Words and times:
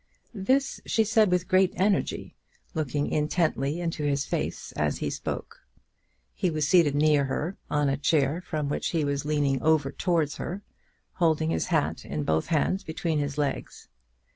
This 0.33 0.81
she 0.87 1.03
said 1.03 1.29
with 1.29 1.47
great 1.47 1.73
energy, 1.75 2.35
looking 2.73 3.05
intently 3.11 3.79
into 3.79 4.01
his 4.03 4.25
face 4.25 4.71
as 4.71 4.97
she 4.97 5.11
spoke. 5.11 5.59
He 6.33 6.49
was 6.49 6.67
seated 6.67 6.95
near 6.95 7.25
her, 7.25 7.55
on 7.69 7.87
a 7.87 7.97
chair 7.97 8.41
from 8.43 8.67
which 8.67 8.87
he 8.87 9.05
was 9.05 9.25
leaning 9.25 9.61
over 9.61 9.91
towards 9.91 10.37
her, 10.37 10.63
holding 11.21 11.51
his 11.51 11.67
hat 11.67 12.03
in 12.03 12.23
both 12.23 12.47
hands 12.47 12.83
between 12.83 13.19
his 13.19 13.37
legs. 13.37 13.89